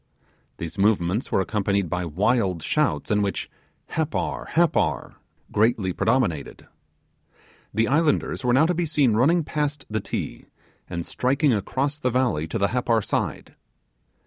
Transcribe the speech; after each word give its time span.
These 0.57 0.79
movements 0.79 1.31
were 1.31 1.41
accompanied 1.41 1.87
by 1.87 2.05
wild 2.05 2.63
shouts, 2.63 3.11
in 3.11 3.21
which 3.21 3.51
'Happar, 3.89 4.47
Happar,' 4.49 5.13
greatly 5.51 5.93
predominated. 5.93 6.65
The 7.71 7.87
islanders 7.87 8.43
were 8.43 8.51
now 8.51 8.65
seen 8.85 9.13
running 9.13 9.43
past 9.43 9.85
the 9.91 9.99
Ti, 10.01 10.47
and 10.89 11.05
striking 11.05 11.53
across 11.53 11.99
the 11.99 12.09
valley 12.09 12.47
to 12.47 12.57
the 12.57 12.69
Happar 12.69 13.03
side. 13.05 13.53